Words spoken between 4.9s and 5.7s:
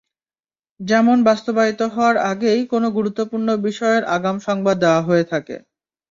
হয়ে থাকে।